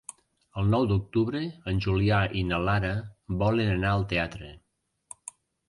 El 0.61 0.69
nou 0.75 0.87
d'octubre 0.91 1.41
en 1.73 1.83
Julià 1.87 2.23
i 2.41 2.43
na 2.53 2.61
Lara 2.69 2.91
volen 3.45 3.73
anar 3.77 3.95
al 3.99 4.09
teatre. 4.17 4.53